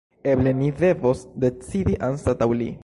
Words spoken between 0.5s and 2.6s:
ni devos decidi anstataŭ